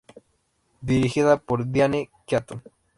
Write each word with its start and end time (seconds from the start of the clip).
Dirigida 0.81 1.37
por 1.37 1.67
Diane 1.69 2.09
Keaton. 2.25 2.63